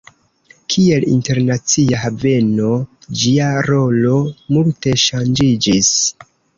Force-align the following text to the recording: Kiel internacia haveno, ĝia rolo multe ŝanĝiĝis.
Kiel 0.75 1.05
internacia 1.15 1.99
haveno, 2.05 2.73
ĝia 3.23 3.53
rolo 3.71 4.19
multe 4.57 4.99
ŝanĝiĝis. 5.07 5.97